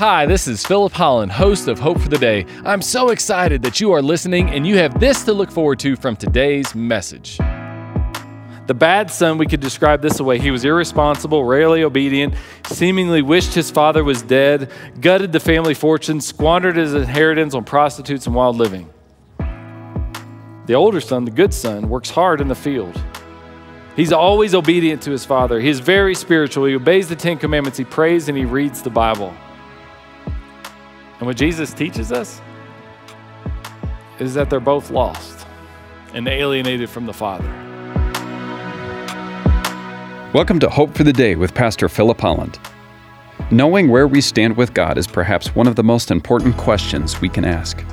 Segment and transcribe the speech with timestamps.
[0.00, 2.46] Hi, this is Philip Holland, host of Hope for the Day.
[2.64, 5.94] I'm so excited that you are listening and you have this to look forward to
[5.94, 7.36] from today's message.
[7.36, 10.38] The bad son, we could describe this way.
[10.38, 12.32] He was irresponsible, rarely obedient,
[12.64, 18.24] seemingly wished his father was dead, gutted the family fortune, squandered his inheritance on prostitutes
[18.24, 18.88] and wild living.
[20.64, 22.98] The older son, the good son, works hard in the field.
[23.96, 25.60] He's always obedient to his father.
[25.60, 26.64] He is very spiritual.
[26.64, 29.34] He obeys the Ten Commandments, he prays, and he reads the Bible.
[31.20, 32.40] And what Jesus teaches us
[34.18, 35.46] is that they're both lost
[36.14, 37.44] and alienated from the Father.
[40.32, 42.58] Welcome to Hope for the Day with Pastor Philip Holland.
[43.50, 47.28] Knowing where we stand with God is perhaps one of the most important questions we
[47.28, 47.84] can ask.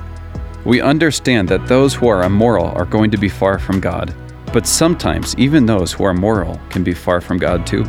[0.64, 4.14] We understand that those who are immoral are going to be far from God,
[4.54, 7.84] but sometimes even those who are moral can be far from God too.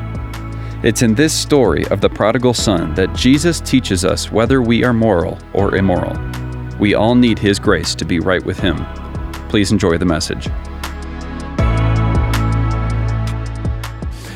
[0.81, 4.93] It's in this story of the prodigal son that Jesus teaches us whether we are
[4.93, 6.17] moral or immoral.
[6.79, 8.85] We all need His grace to be right with Him.
[9.49, 10.47] Please enjoy the message.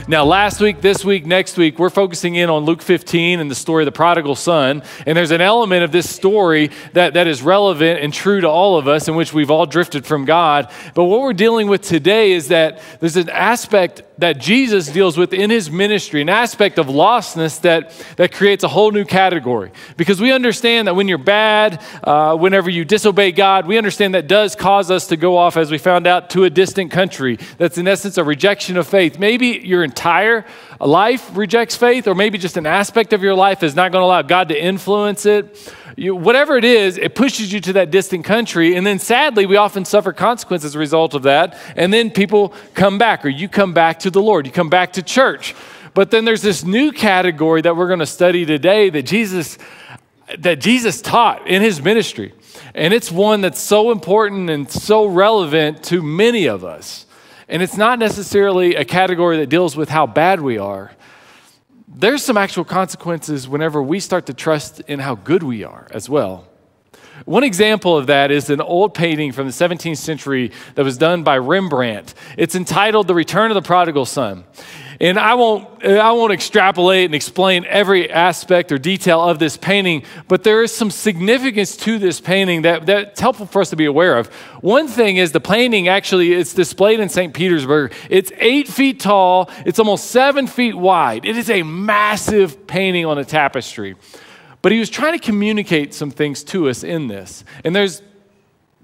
[0.05, 3.55] Now, last week, this week, next week, we're focusing in on Luke 15 and the
[3.55, 4.83] story of the prodigal son.
[5.07, 8.77] And there's an element of this story that, that is relevant and true to all
[8.77, 10.69] of us, in which we've all drifted from God.
[10.93, 15.33] But what we're dealing with today is that there's an aspect that Jesus deals with
[15.33, 19.69] in his ministry, an aspect of lostness that, that creates a whole new category.
[19.97, 24.27] Because we understand that when you're bad, uh, whenever you disobey God, we understand that
[24.29, 27.37] does cause us to go off, as we found out, to a distant country.
[27.57, 29.19] That's in essence a rejection of faith.
[29.19, 30.45] Maybe your entire
[30.87, 34.05] life rejects faith, or maybe just an aspect of your life is not going to
[34.05, 38.25] allow God to influence it you, whatever it is, it pushes you to that distant
[38.25, 38.75] country.
[38.75, 41.57] And then sadly, we often suffer consequences as a result of that.
[41.75, 44.93] And then people come back, or you come back to the Lord, you come back
[44.93, 45.55] to church.
[45.93, 49.57] But then there's this new category that we're going to study today that Jesus
[50.39, 52.33] that Jesus taught in his ministry.
[52.73, 57.05] And it's one that's so important and so relevant to many of us.
[57.47, 60.91] And it's not necessarily a category that deals with how bad we are,
[61.95, 66.09] there's some actual consequences whenever we start to trust in how good we are as
[66.09, 66.47] well.
[67.25, 71.23] One example of that is an old painting from the 17th century that was done
[71.23, 72.15] by Rembrandt.
[72.37, 74.43] It's entitled The Return of the Prodigal Son.
[75.03, 80.03] And I won't, I won't extrapolate and explain every aspect or detail of this painting,
[80.29, 83.83] but there is some significance to this painting that, that's helpful for us to be
[83.83, 84.27] aware of.
[84.61, 87.33] One thing is the painting actually, it's displayed in St.
[87.33, 87.93] Petersburg.
[88.09, 91.25] It's eight feet tall, it's almost seven feet wide.
[91.25, 93.97] It is a massive painting on a tapestry.
[94.61, 97.43] But he was trying to communicate some things to us in this.
[97.65, 98.01] And there's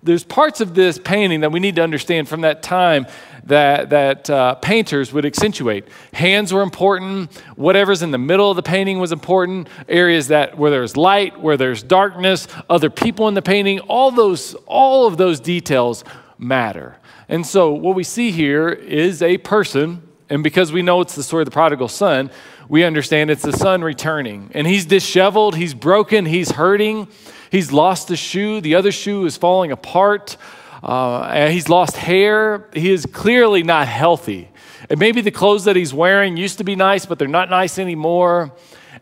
[0.03, 3.06] there's parts of this painting that we need to understand from that time
[3.45, 5.88] that, that uh, painters would accentuate.
[6.13, 7.35] Hands were important.
[7.55, 9.67] Whatever's in the middle of the painting was important.
[9.88, 14.55] Areas that where there's light, where there's darkness, other people in the painting, all those,
[14.66, 16.03] all of those details
[16.38, 16.97] matter.
[17.27, 21.23] And so what we see here is a person, and because we know it's the
[21.23, 22.31] story of the prodigal son,
[22.67, 24.51] we understand it's the son returning.
[24.53, 27.07] And he's disheveled, he's broken, he's hurting,
[27.51, 30.38] he's lost a shoe, the other shoe is falling apart.
[30.81, 32.69] Uh, he's lost hair.
[32.73, 34.50] He is clearly not healthy.
[34.90, 37.78] And maybe the clothes that he's wearing used to be nice, but they're not nice
[37.78, 38.53] anymore.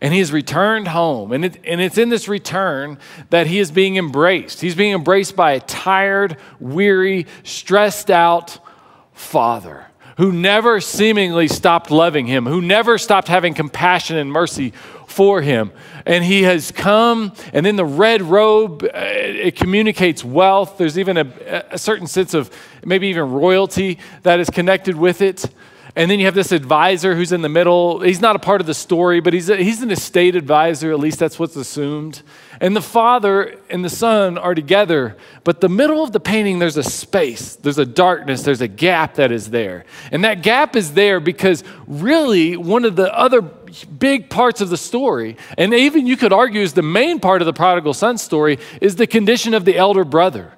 [0.01, 1.31] And he has returned home.
[1.31, 2.97] And, it, and it's in this return
[3.29, 4.61] that he is being embraced.
[4.61, 8.59] He's being embraced by a tired, weary, stressed out
[9.13, 9.87] father
[10.17, 14.73] who never seemingly stopped loving him, who never stopped having compassion and mercy
[15.17, 15.72] for him.
[16.05, 20.78] And he has come, and then the red robe, uh, it communicates wealth.
[20.78, 22.51] There's even a, a certain sense of
[22.85, 25.44] maybe even royalty that is connected with it.
[25.95, 28.01] And then you have this advisor who's in the middle.
[28.01, 31.00] He's not a part of the story, but he's, a, he's an estate advisor, at
[31.00, 32.22] least that's what's assumed.
[32.61, 36.78] And the father and the son are together, but the middle of the painting, there's
[36.78, 39.85] a space, there's a darkness, there's a gap that is there.
[40.11, 43.41] And that gap is there because really one of the other
[43.99, 47.46] big parts of the story, and even you could argue is the main part of
[47.46, 50.53] the prodigal son story, is the condition of the elder brother.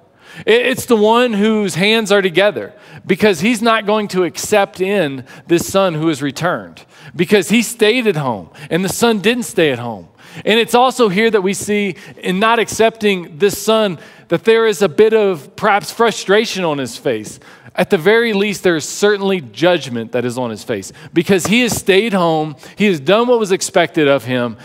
[0.46, 2.72] It's the one whose hands are together
[3.04, 6.84] because he's not going to accept in this son who has returned
[7.14, 10.08] because he stayed at home and the son didn't stay at home.
[10.44, 13.98] And it's also here that we see in not accepting this son
[14.28, 17.40] that there is a bit of perhaps frustration on his face.
[17.80, 21.62] At the very least, there is certainly judgment that is on his face because he
[21.62, 24.58] has stayed home, he has done what was expected of him,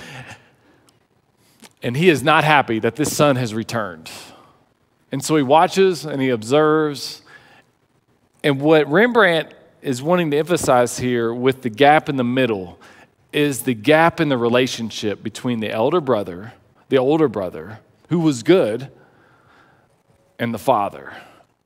[1.82, 4.12] and he is not happy that this son has returned.
[5.14, 7.22] And so he watches and he observes.
[8.44, 12.78] And what Rembrandt is wanting to emphasize here with the gap in the middle
[13.32, 16.52] is the gap in the relationship between the elder brother
[16.90, 17.80] the older brother,
[18.10, 18.92] who was good,
[20.38, 21.16] and the father,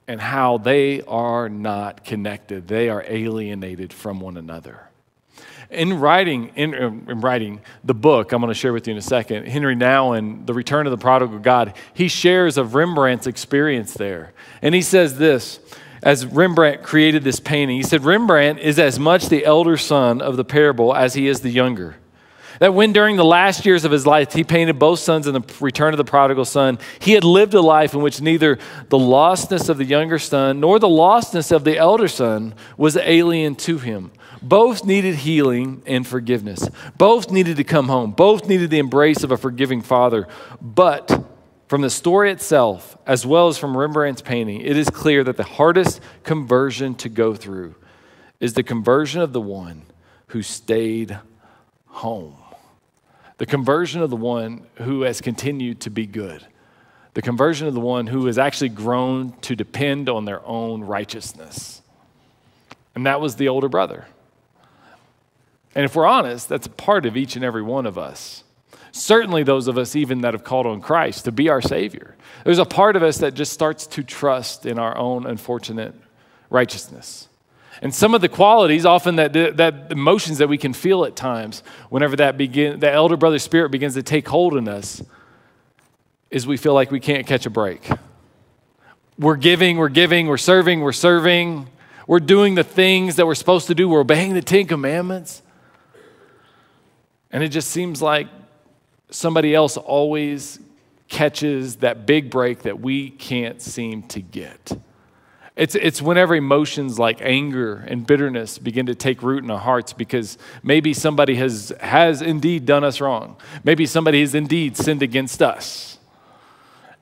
[0.09, 2.67] and how they are not connected.
[2.67, 4.89] They are alienated from one another.
[5.69, 8.97] In writing, in, um, in, writing the book I'm going to share with you in
[8.97, 13.93] a second, Henry Nouwen, The Return of the Prodigal God, he shares of Rembrandt's experience
[13.93, 14.33] there.
[14.63, 15.59] And he says this
[16.01, 17.77] as Rembrandt created this painting.
[17.77, 21.41] He said, Rembrandt is as much the elder son of the parable as he is
[21.41, 21.97] the younger.
[22.59, 25.43] That when during the last years of his life he painted both sons in the
[25.59, 28.59] return of the prodigal son, he had lived a life in which neither
[28.89, 33.55] the lostness of the younger son nor the lostness of the elder son was alien
[33.55, 34.11] to him.
[34.41, 36.69] Both needed healing and forgiveness.
[36.97, 38.11] Both needed to come home.
[38.11, 40.27] Both needed the embrace of a forgiving father.
[40.61, 41.25] But
[41.67, 45.43] from the story itself, as well as from Rembrandt's painting, it is clear that the
[45.43, 47.75] hardest conversion to go through
[48.39, 49.83] is the conversion of the one
[50.27, 51.19] who stayed
[51.85, 52.38] home.
[53.39, 56.45] The conversion of the one who has continued to be good.
[57.13, 61.81] The conversion of the one who has actually grown to depend on their own righteousness.
[62.93, 64.07] And that was the older brother.
[65.73, 68.43] And if we're honest, that's a part of each and every one of us.
[68.91, 72.17] Certainly, those of us even that have called on Christ to be our Savior.
[72.43, 75.95] There's a part of us that just starts to trust in our own unfortunate
[76.49, 77.28] righteousness.
[77.81, 81.63] And some of the qualities, often that, that emotions that we can feel at times,
[81.89, 85.01] whenever that begin, the elder brother spirit begins to take hold in us,
[86.29, 87.89] is we feel like we can't catch a break.
[89.17, 91.67] We're giving, we're giving, we're serving, we're serving,
[92.05, 95.41] we're doing the things that we're supposed to do, we're obeying the Ten Commandments.
[97.31, 98.27] And it just seems like
[99.09, 100.59] somebody else always
[101.07, 104.71] catches that big break that we can't seem to get.
[105.59, 109.91] It's, it's whenever emotions like anger and bitterness begin to take root in our hearts
[109.91, 113.35] because maybe somebody has, has indeed done us wrong.
[113.65, 115.97] Maybe somebody has indeed sinned against us.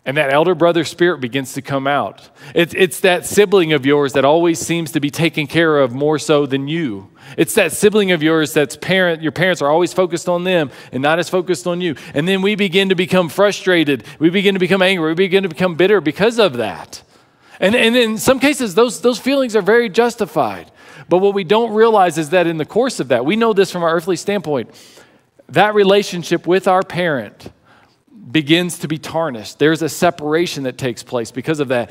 [0.07, 2.31] And that elder brother spirit begins to come out.
[2.55, 6.17] It's, it's that sibling of yours that always seems to be taken care of more
[6.17, 7.11] so than you.
[7.37, 11.03] It's that sibling of yours that's parent, your parents are always focused on them and
[11.03, 11.95] not as focused on you.
[12.15, 14.03] And then we begin to become frustrated.
[14.17, 15.09] We begin to become angry.
[15.09, 17.03] We begin to become bitter because of that.
[17.59, 20.71] And, and in some cases, those, those feelings are very justified.
[21.09, 23.71] But what we don't realize is that in the course of that, we know this
[23.71, 24.69] from our earthly standpoint,
[25.49, 27.51] that relationship with our parent
[28.31, 29.59] begins to be tarnished.
[29.59, 31.89] There's a separation that takes place because of that.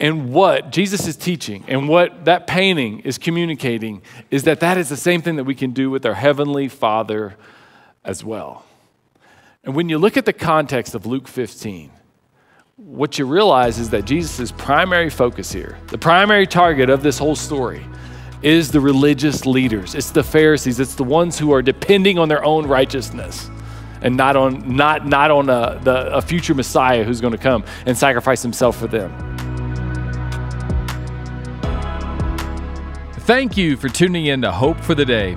[0.00, 4.88] And what Jesus is teaching and what that painting is communicating is that that is
[4.88, 7.36] the same thing that we can do with our Heavenly Father
[8.04, 8.64] as well.
[9.64, 11.90] And when you look at the context of Luke 15,
[12.88, 17.36] what you realize is that Jesus' primary focus here, the primary target of this whole
[17.36, 17.84] story,
[18.40, 19.94] is the religious leaders.
[19.94, 20.80] It's the Pharisees.
[20.80, 23.50] It's the ones who are depending on their own righteousness
[24.00, 27.62] and not on, not, not on a, the, a future Messiah who's going to come
[27.84, 29.12] and sacrifice himself for them.
[33.20, 35.36] Thank you for tuning in to Hope for the Day.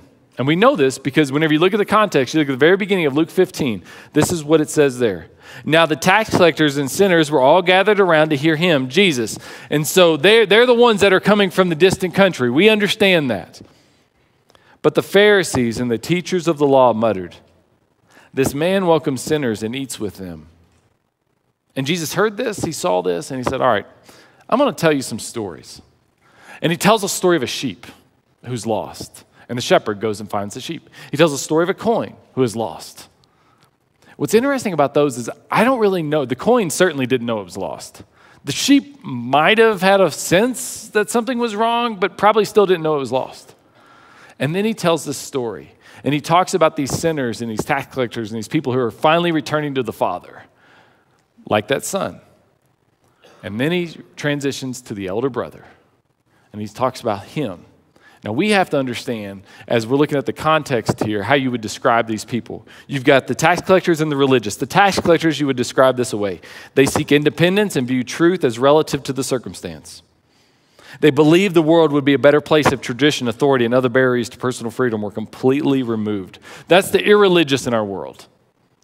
[0.41, 2.57] And we know this because whenever you look at the context, you look at the
[2.57, 3.83] very beginning of Luke 15,
[4.13, 5.27] this is what it says there.
[5.65, 9.37] Now, the tax collectors and sinners were all gathered around to hear him, Jesus.
[9.69, 12.49] And so they're, they're the ones that are coming from the distant country.
[12.49, 13.61] We understand that.
[14.81, 17.35] But the Pharisees and the teachers of the law muttered,
[18.33, 20.47] This man welcomes sinners and eats with them.
[21.75, 23.85] And Jesus heard this, he saw this, and he said, All right,
[24.49, 25.83] I'm going to tell you some stories.
[26.63, 27.85] And he tells a story of a sheep
[28.43, 29.23] who's lost.
[29.51, 30.89] And the shepherd goes and finds the sheep.
[31.11, 33.09] He tells the story of a coin who is lost.
[34.15, 36.23] What's interesting about those is I don't really know.
[36.23, 38.03] The coin certainly didn't know it was lost.
[38.45, 42.81] The sheep might have had a sense that something was wrong, but probably still didn't
[42.81, 43.53] know it was lost.
[44.39, 45.73] And then he tells this story.
[46.05, 48.89] And he talks about these sinners and these tax collectors and these people who are
[48.89, 50.43] finally returning to the Father,
[51.45, 52.21] like that son.
[53.43, 55.65] And then he transitions to the elder brother.
[56.53, 57.65] And he talks about him
[58.23, 61.61] now, we have to understand, as we're looking at the context here, how you would
[61.61, 62.67] describe these people.
[62.85, 64.55] You've got the tax collectors and the religious.
[64.55, 66.41] The tax collectors, you would describe this away.
[66.75, 70.03] They seek independence and view truth as relative to the circumstance.
[70.99, 74.29] They believe the world would be a better place if tradition, authority, and other barriers
[74.29, 76.37] to personal freedom were completely removed.
[76.67, 78.27] That's the irreligious in our world.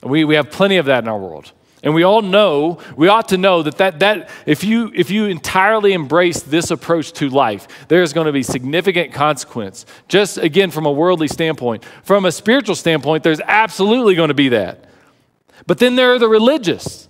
[0.01, 1.51] We, we have plenty of that in our world.
[1.83, 5.25] And we all know, we ought to know that, that, that if, you, if you
[5.25, 9.85] entirely embrace this approach to life, there's going to be significant consequence.
[10.07, 11.85] Just again, from a worldly standpoint.
[12.03, 14.85] From a spiritual standpoint, there's absolutely going to be that.
[15.67, 17.07] But then there are the religious.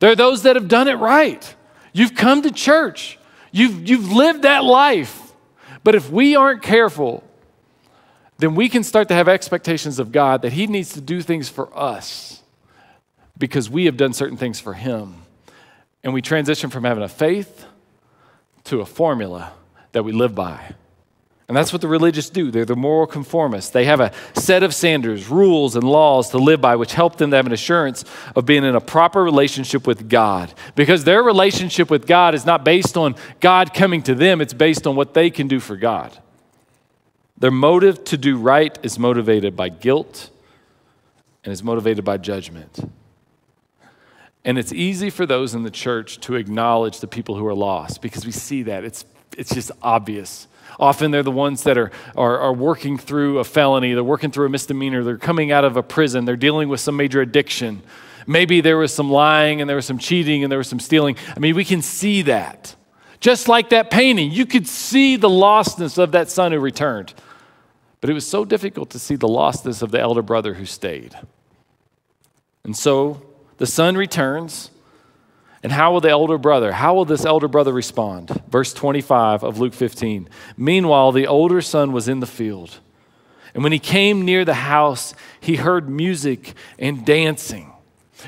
[0.00, 1.54] There are those that have done it right.
[1.94, 3.18] You've come to church,
[3.52, 5.32] you've, you've lived that life.
[5.82, 7.24] But if we aren't careful,
[8.38, 11.48] then we can start to have expectations of God that He needs to do things
[11.48, 12.41] for us
[13.38, 15.16] because we have done certain things for Him.
[16.04, 17.66] And we transition from having a faith
[18.64, 19.52] to a formula
[19.92, 20.74] that we live by.
[21.48, 22.50] And that's what the religious do.
[22.50, 23.72] They're the moral conformists.
[23.72, 27.30] They have a set of standards, rules, and laws to live by, which help them
[27.30, 30.54] to have an assurance of being in a proper relationship with God.
[30.76, 34.86] Because their relationship with God is not based on God coming to them, it's based
[34.86, 36.16] on what they can do for God.
[37.36, 40.30] Their motive to do right is motivated by guilt
[41.44, 42.90] and is motivated by judgment.
[44.44, 48.02] And it's easy for those in the church to acknowledge the people who are lost
[48.02, 48.84] because we see that.
[48.84, 49.04] It's,
[49.38, 50.48] it's just obvious.
[50.80, 54.46] Often they're the ones that are, are, are, working through a felony, they're working through
[54.46, 57.82] a misdemeanor, they're coming out of a prison, they're dealing with some major addiction.
[58.26, 61.16] Maybe there was some lying and there was some cheating and there was some stealing.
[61.36, 62.74] I mean, we can see that.
[63.20, 67.14] Just like that painting, you could see the lostness of that son who returned.
[68.00, 71.14] But it was so difficult to see the lostness of the elder brother who stayed.
[72.64, 73.22] And so
[73.58, 74.70] the son returns.
[75.62, 78.42] And how will the elder brother, how will this elder brother respond?
[78.48, 80.28] Verse 25 of Luke 15.
[80.56, 82.80] Meanwhile, the older son was in the field.
[83.54, 87.71] And when he came near the house, he heard music and dancing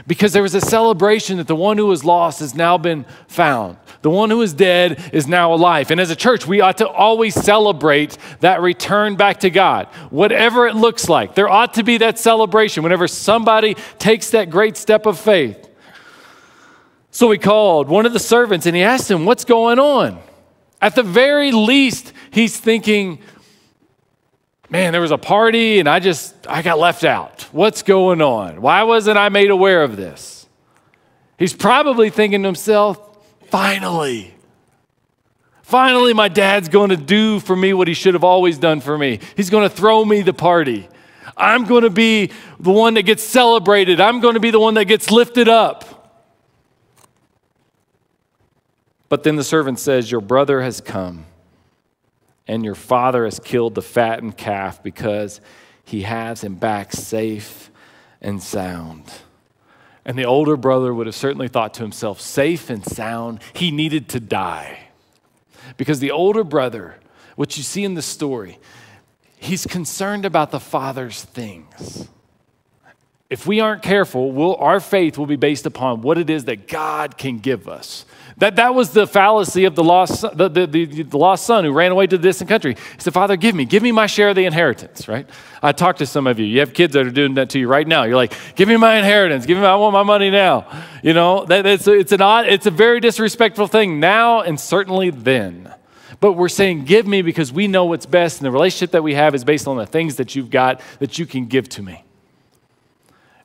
[0.06, 3.76] because there was a celebration that the one who was lost has now been found.
[4.02, 5.90] The one who is dead is now alive.
[5.90, 10.66] And as a church, we ought to always celebrate that return back to God, whatever
[10.66, 11.34] it looks like.
[11.34, 15.68] There ought to be that celebration whenever somebody takes that great step of faith.
[17.10, 20.18] So he called one of the servants and he asked him, What's going on?
[20.82, 23.20] At the very least, he's thinking,
[24.74, 27.42] man, there was a party and I just, I got left out.
[27.52, 28.60] What's going on?
[28.60, 30.48] Why wasn't I made aware of this?
[31.38, 32.98] He's probably thinking to himself,
[33.50, 34.34] finally,
[35.62, 38.98] finally, my dad's going to do for me what he should have always done for
[38.98, 39.20] me.
[39.36, 40.88] He's going to throw me the party.
[41.36, 44.00] I'm going to be the one that gets celebrated.
[44.00, 46.18] I'm going to be the one that gets lifted up.
[49.08, 51.26] But then the servant says, Your brother has come
[52.46, 55.40] and your father has killed the fattened calf because
[55.84, 57.70] he has him back safe
[58.20, 59.12] and sound.
[60.04, 64.08] And the older brother would have certainly thought to himself, safe and sound, he needed
[64.10, 64.88] to die.
[65.76, 66.96] Because the older brother,
[67.36, 68.58] what you see in the story,
[69.36, 72.08] he's concerned about the father's things.
[73.30, 76.68] If we aren't careful, we'll, our faith will be based upon what it is that
[76.68, 78.04] God can give us.
[78.36, 81.72] That, that was the fallacy of the lost, the, the, the, the, lost son who
[81.72, 82.74] ran away to the distant country.
[82.74, 85.28] He said, Father, give me, give me my share of the inheritance, right?
[85.62, 86.44] I talked to some of you.
[86.44, 88.02] You have kids that are doing that to you right now.
[88.04, 89.46] You're like, give me my inheritance.
[89.46, 90.66] Give me, I want my money now.
[91.02, 95.10] You know, that, it's, it's, an odd, it's a very disrespectful thing now and certainly
[95.10, 95.72] then.
[96.20, 98.38] But we're saying, give me because we know what's best.
[98.38, 101.18] And the relationship that we have is based on the things that you've got that
[101.18, 102.03] you can give to me.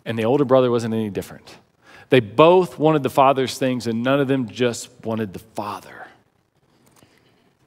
[0.05, 1.57] And the older brother wasn't any different.
[2.09, 6.07] They both wanted the Father's things, and none of them just wanted the Father.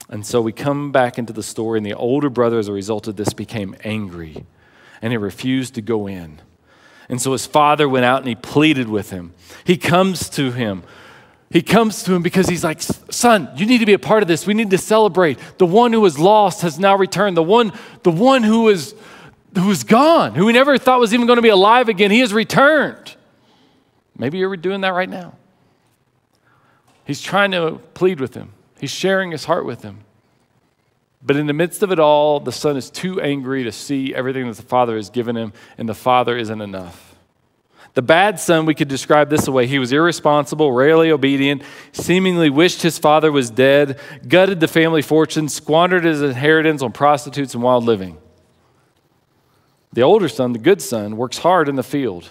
[0.08, 3.06] And so we come back into the story, and the older brother, as a result
[3.06, 4.44] of this, became angry
[5.02, 6.40] and he refused to go in.
[7.08, 9.34] And so his father went out and he pleaded with him.
[9.64, 10.84] He comes to him.
[11.50, 14.28] He comes to him because he's like, Son, you need to be a part of
[14.28, 14.46] this.
[14.46, 15.38] We need to celebrate.
[15.58, 17.36] The one who was lost has now returned.
[17.36, 17.72] The one,
[18.04, 18.94] the one who is
[19.54, 22.20] who was gone, who we never thought was even going to be alive again, he
[22.20, 23.16] has returned.
[24.16, 25.34] Maybe you're doing that right now.
[27.04, 30.00] He's trying to plead with him, he's sharing his heart with him.
[31.24, 34.48] But in the midst of it all, the son is too angry to see everything
[34.48, 37.14] that the father has given him, and the father isn't enough.
[37.94, 39.66] The bad son, we could describe this way.
[39.66, 45.48] He was irresponsible, rarely obedient, seemingly wished his father was dead, gutted the family fortune,
[45.48, 48.16] squandered his inheritance on prostitutes and wild living.
[49.92, 52.30] The older son, the good son, works hard in the field.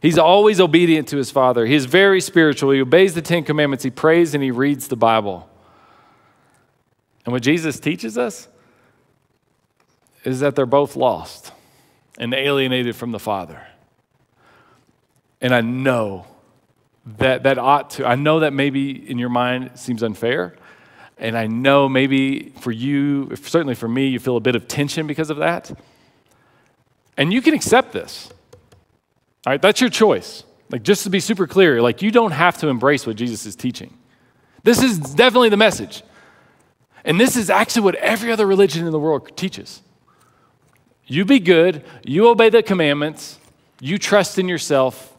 [0.00, 1.66] He's always obedient to his father.
[1.66, 2.70] He is very spiritual.
[2.70, 3.84] He obeys the Ten Commandments.
[3.84, 5.48] He prays and he reads the Bible.
[7.24, 8.48] And what Jesus teaches us
[10.24, 11.52] is that they're both lost
[12.18, 13.66] and alienated from the Father.
[15.40, 16.26] And I know
[17.18, 20.56] that that ought to, I know that maybe in your mind it seems unfair.
[21.18, 25.06] And I know maybe for you, certainly for me, you feel a bit of tension
[25.06, 25.70] because of that.
[27.16, 28.30] And you can accept this.
[29.46, 30.44] All right, that's your choice.
[30.70, 33.56] Like, just to be super clear, like, you don't have to embrace what Jesus is
[33.56, 33.96] teaching.
[34.62, 36.02] This is definitely the message.
[37.04, 39.82] And this is actually what every other religion in the world teaches.
[41.06, 43.38] You be good, you obey the commandments,
[43.80, 45.12] you trust in yourself,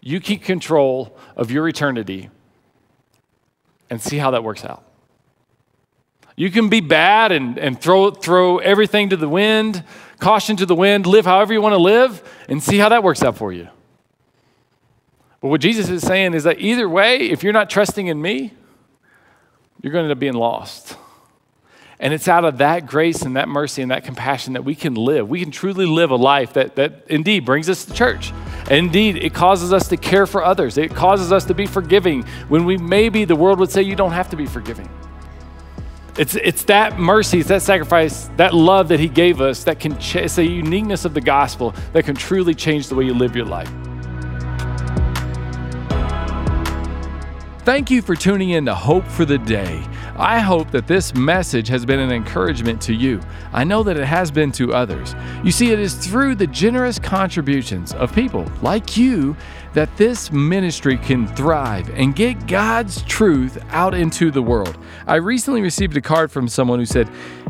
[0.00, 2.30] you keep control of your eternity,
[3.90, 4.84] and see how that works out.
[6.34, 9.84] You can be bad and, and throw, throw everything to the wind,
[10.18, 13.22] caution to the wind, live however you want to live, and see how that works
[13.22, 13.68] out for you.
[15.40, 18.52] But what Jesus is saying is that either way, if you're not trusting in me,
[19.80, 20.96] you're going to end up being lost.
[22.00, 24.94] And it's out of that grace and that mercy and that compassion that we can
[24.94, 25.28] live.
[25.28, 28.32] We can truly live a life that, that indeed brings us to church.
[28.70, 30.78] Indeed, it causes us to care for others.
[30.78, 34.12] It causes us to be forgiving when we maybe the world would say you don't
[34.12, 34.88] have to be forgiving.
[36.18, 39.96] It's, it's that mercy, it's that sacrifice, that love that He gave us that can,
[40.00, 43.36] ch- it's a uniqueness of the gospel that can truly change the way you live
[43.36, 43.70] your life.
[47.60, 49.86] Thank you for tuning in to Hope for the Day.
[50.18, 53.20] I hope that this message has been an encouragement to you.
[53.52, 55.14] I know that it has been to others.
[55.44, 59.36] You see, it is through the generous contributions of people like you
[59.74, 64.76] that this ministry can thrive and get God's truth out into the world.
[65.06, 67.08] I recently received a card from someone who said,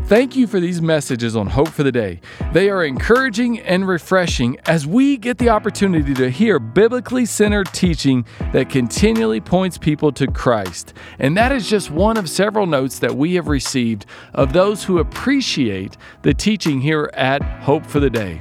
[0.08, 2.22] Thank you for these messages on Hope for the Day.
[2.54, 8.24] They are encouraging and refreshing as we get the opportunity to hear biblically centered teaching
[8.54, 10.94] that continually points people to Christ.
[11.18, 14.98] And that is just one of several notes that we have received of those who
[14.98, 18.40] appreciate the teaching here at Hope for the Day.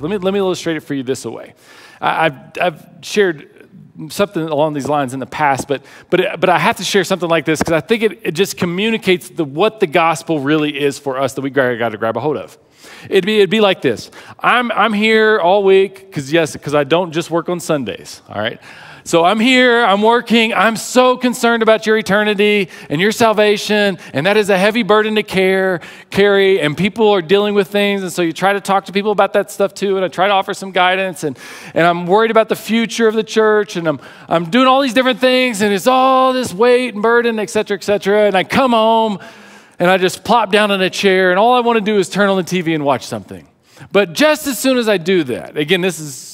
[0.00, 1.54] Let me, let me illustrate it for you this way.
[2.00, 3.58] I, have I've shared
[4.08, 7.28] something along these lines in the past, but, but, but I have to share something
[7.28, 10.98] like this because I think it, it just communicates the, what the gospel really is
[10.98, 12.56] for us that we got to grab a hold of.
[13.10, 16.84] It'd be, it'd be like this I'm, I'm here all week because, yes, because I
[16.84, 18.60] don't just work on Sundays, all right?
[19.08, 24.26] So I'm here, I'm working, I'm so concerned about your eternity and your salvation, and
[24.26, 28.12] that is a heavy burden to care, carry, and people are dealing with things, and
[28.12, 30.34] so you try to talk to people about that stuff too, and I try to
[30.34, 31.38] offer some guidance, and,
[31.72, 34.92] and I'm worried about the future of the church, and I'm, I'm doing all these
[34.92, 38.44] different things, and it's all this weight and burden, et cetera, et cetera, and I
[38.44, 39.20] come home,
[39.78, 42.10] and I just plop down in a chair, and all I want to do is
[42.10, 43.48] turn on the TV and watch something.
[43.90, 46.27] But just as soon as I do that, again, this is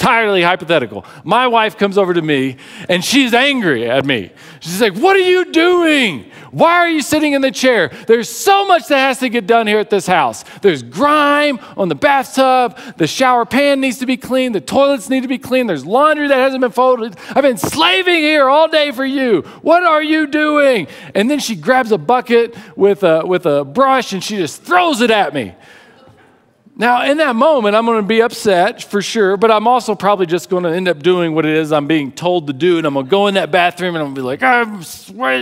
[0.00, 1.04] entirely hypothetical.
[1.24, 2.56] My wife comes over to me
[2.88, 4.32] and she's angry at me.
[4.60, 6.30] She's like, What are you doing?
[6.52, 7.90] Why are you sitting in the chair?
[8.06, 10.42] There's so much that has to get done here at this house.
[10.62, 15.20] There's grime on the bathtub, the shower pan needs to be cleaned, the toilets need
[15.20, 17.16] to be cleaned, there's laundry that hasn't been folded.
[17.28, 19.42] I've been slaving here all day for you.
[19.60, 20.88] What are you doing?
[21.14, 25.02] And then she grabs a bucket with a, with a brush and she just throws
[25.02, 25.54] it at me.
[26.80, 30.24] Now, in that moment, I'm going to be upset for sure, but I'm also probably
[30.24, 32.78] just going to end up doing what it is I'm being told to do.
[32.78, 34.82] And I'm going to go in that bathroom and I'm going to be like, I'm,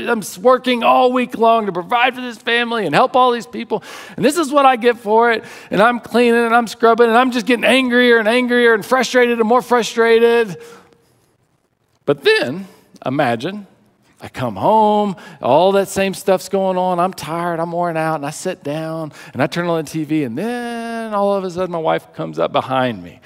[0.08, 3.84] I'm working all week long to provide for this family and help all these people.
[4.16, 5.44] And this is what I get for it.
[5.70, 9.38] And I'm cleaning and I'm scrubbing and I'm just getting angrier and angrier and frustrated
[9.38, 10.60] and more frustrated.
[12.04, 12.66] But then,
[13.06, 13.68] imagine
[14.20, 16.98] I come home, all that same stuff's going on.
[16.98, 20.26] I'm tired, I'm worn out, and I sit down and I turn on the TV,
[20.26, 23.20] and then all of a sudden my wife comes up behind me.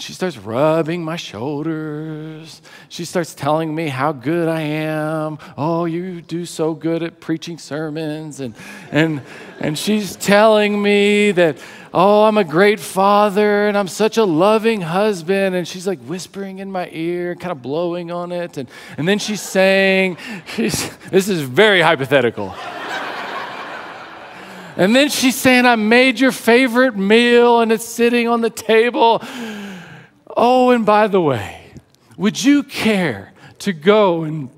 [0.00, 2.62] She starts rubbing my shoulders.
[2.88, 5.38] She starts telling me how good I am.
[5.58, 8.40] Oh, you do so good at preaching sermons.
[8.40, 8.54] And,
[8.90, 9.20] and,
[9.58, 11.58] and she's telling me that
[11.92, 15.54] oh, I'm a great father and I'm such a loving husband.
[15.54, 18.56] And she's like whispering in my ear, kind of blowing on it.
[18.56, 20.16] And, and then she's saying,
[20.54, 22.54] she's, this is very hypothetical.
[24.76, 29.22] and then she's saying, I made your favorite meal and it's sitting on the table.
[30.36, 31.72] Oh, and by the way,
[32.16, 34.50] would you care to go and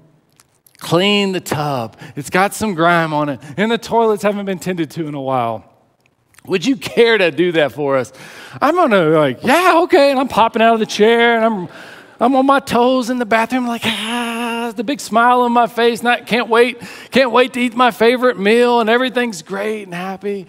[0.78, 1.96] clean the tub?
[2.14, 5.20] It's got some grime on it, and the toilets haven't been tended to in a
[5.20, 5.71] while.
[6.46, 8.12] Would you care to do that for us?
[8.60, 10.10] I'm gonna like, yeah, okay.
[10.10, 11.68] And I'm popping out of the chair and I'm
[12.22, 16.04] I'm on my toes in the bathroom, like, ah, the big smile on my face.
[16.04, 20.46] Not can't wait, can't wait to eat my favorite meal, and everything's great and happy.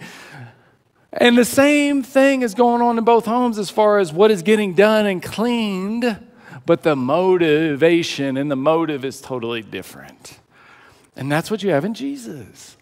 [1.12, 4.42] And the same thing is going on in both homes as far as what is
[4.42, 6.24] getting done and cleaned,
[6.64, 10.38] but the motivation and the motive is totally different.
[11.16, 12.76] And that's what you have in Jesus.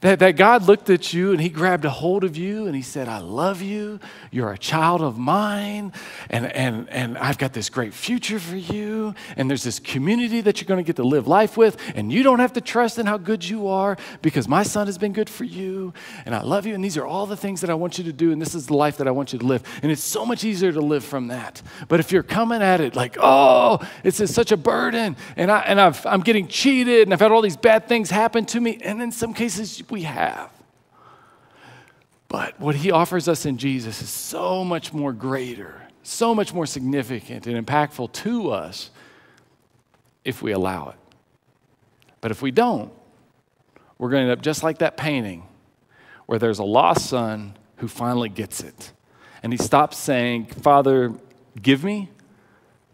[0.00, 2.82] That, that God looked at you and He grabbed a hold of you and He
[2.82, 3.98] said, I love you.
[4.30, 5.92] You're a child of mine.
[6.30, 9.14] And, and, and I've got this great future for you.
[9.36, 11.76] And there's this community that you're going to get to live life with.
[11.96, 14.98] And you don't have to trust in how good you are because my son has
[14.98, 15.92] been good for you.
[16.24, 16.74] And I love you.
[16.74, 18.30] And these are all the things that I want you to do.
[18.30, 19.64] And this is the life that I want you to live.
[19.82, 21.60] And it's so much easier to live from that.
[21.88, 25.80] But if you're coming at it like, oh, it's such a burden and, I, and
[25.80, 28.78] I've, I'm getting cheated and I've had all these bad things happen to me.
[28.82, 30.50] And in some cases, we have.
[32.28, 36.66] But what he offers us in Jesus is so much more greater, so much more
[36.66, 38.90] significant and impactful to us
[40.24, 40.96] if we allow it.
[42.20, 42.92] But if we don't,
[43.96, 45.44] we're going to end up just like that painting
[46.26, 48.92] where there's a lost son who finally gets it.
[49.42, 51.14] And he stops saying, Father,
[51.60, 52.10] give me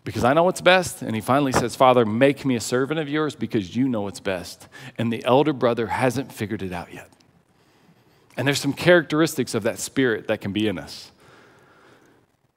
[0.04, 1.02] because I know what's best.
[1.02, 4.20] And he finally says, Father, make me a servant of yours because you know what's
[4.20, 4.68] best.
[4.98, 7.10] And the elder brother hasn't figured it out yet.
[8.36, 11.10] And there's some characteristics of that spirit that can be in us.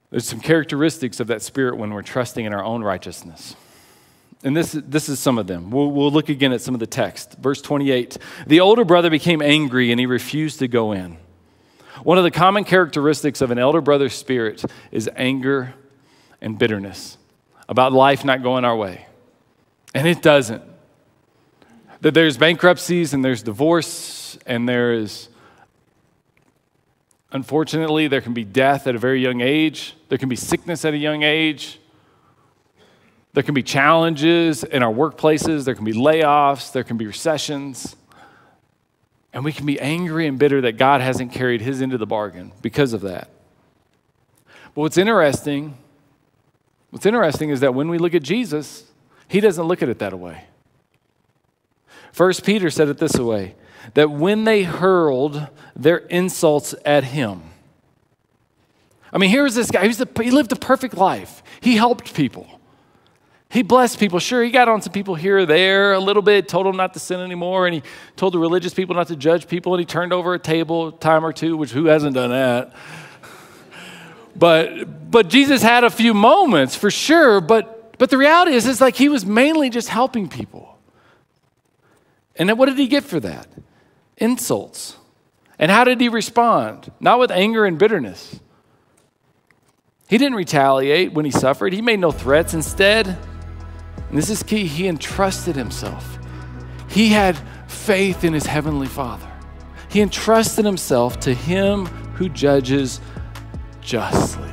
[0.10, 3.56] There's some characteristics of that spirit when we're trusting in our own righteousness.
[4.44, 5.72] And this, this is some of them.
[5.72, 7.38] We'll, we'll look again at some of the text.
[7.40, 11.18] Verse 28 The older brother became angry and he refused to go in.
[12.04, 15.74] One of the common characteristics of an elder brother's spirit is anger
[16.42, 17.18] and bitterness
[17.70, 19.06] about life not going our way.
[19.94, 20.64] And it doesn't.
[22.02, 25.30] That there's bankruptcies and there's divorce and there is,
[27.32, 30.94] unfortunately, there can be death at a very young age, there can be sickness at
[30.94, 31.80] a young age.
[33.34, 37.96] There can be challenges in our workplaces, there can be layoffs, there can be recessions.
[39.32, 42.52] And we can be angry and bitter that God hasn't carried his into the bargain
[42.64, 43.30] because of that.
[44.74, 45.78] But what's interesting
[46.90, 48.86] What's interesting is that when we look at Jesus,
[49.28, 50.46] he doesn't look at it that way.
[52.12, 53.56] First Peter said it this way
[53.94, 57.42] that when they hurled their insults at him.
[59.14, 59.88] I mean, here's this guy.
[59.88, 61.42] He, the, he lived a perfect life.
[61.62, 62.48] He helped people.
[63.50, 64.20] He blessed people.
[64.20, 66.94] Sure, he got on some people here or there a little bit, told them not
[66.96, 67.84] to sin anymore, and he
[68.18, 70.92] told the religious people not to judge people, and he turned over a table a
[70.92, 72.74] time or two, which who hasn't done that?
[74.38, 78.82] But, but Jesus had a few moments for sure, but, but the reality is, it's
[78.82, 80.78] like he was mainly just helping people.
[82.36, 83.48] And then what did he get for that?
[84.18, 84.96] Insults.
[85.58, 86.92] And how did he respond?
[87.00, 88.40] Not with anger and bitterness.
[90.08, 92.54] He didn't retaliate when he suffered, he made no threats.
[92.54, 96.20] Instead, and this is key, he entrusted himself.
[96.90, 99.30] He had faith in his heavenly Father.
[99.90, 103.02] He entrusted himself to him who judges
[103.88, 104.52] justly.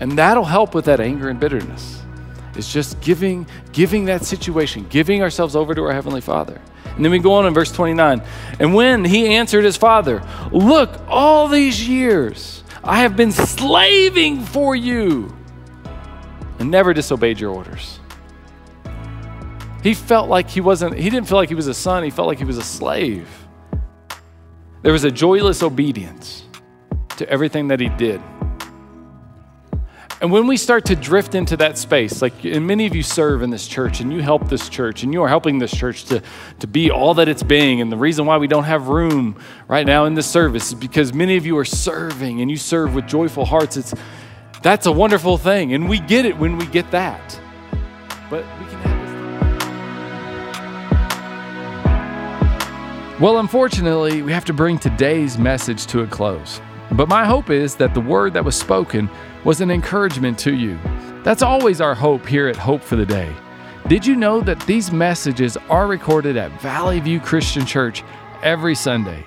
[0.00, 2.02] And that'll help with that anger and bitterness.
[2.56, 6.60] It's just giving, giving that situation, giving ourselves over to our Heavenly Father.
[6.84, 8.20] And then we go on in verse 29.
[8.58, 14.74] And when he answered his father, Look, all these years I have been slaving for
[14.74, 15.34] you
[16.58, 18.00] and never disobeyed your orders.
[19.84, 22.26] He felt like he wasn't, he didn't feel like he was a son, he felt
[22.28, 23.28] like he was a slave.
[24.82, 26.44] There was a joyless obedience.
[27.16, 28.20] To everything that he did.
[30.22, 33.42] And when we start to drift into that space, like and many of you serve
[33.42, 36.22] in this church and you help this church and you are helping this church to,
[36.60, 37.80] to be all that it's being.
[37.80, 41.12] And the reason why we don't have room right now in this service is because
[41.12, 43.76] many of you are serving and you serve with joyful hearts.
[43.76, 43.94] It's
[44.62, 45.74] that's a wonderful thing.
[45.74, 47.40] And we get it when we get that.
[48.30, 49.02] But we can have
[53.10, 53.20] this.
[53.20, 56.60] Well, unfortunately, we have to bring today's message to a close.
[56.94, 59.08] But my hope is that the word that was spoken
[59.44, 60.78] was an encouragement to you.
[61.24, 63.34] That's always our hope here at Hope for the Day.
[63.88, 68.04] Did you know that these messages are recorded at Valley View Christian Church
[68.42, 69.26] every Sunday?